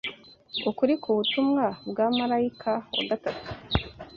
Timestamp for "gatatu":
3.09-3.49